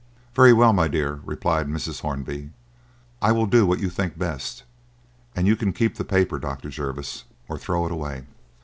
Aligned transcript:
"Very 0.33 0.51
well, 0.51 0.73
my 0.73 0.87
dear," 0.87 1.19
replied 1.23 1.67
Mrs. 1.67 2.01
Hornby, 2.01 2.49
"I 3.21 3.31
will 3.31 3.45
do 3.45 3.67
what 3.67 3.77
you 3.81 3.87
think 3.91 4.17
best, 4.17 4.63
and 5.35 5.45
you 5.45 5.55
can 5.55 5.73
keep 5.73 5.93
the 5.97 6.03
paper, 6.03 6.39
Dr. 6.39 6.71
Jervis, 6.71 7.25
or 7.47 7.59
throw 7.59 7.85
it 7.85 7.91
away." 7.91 8.23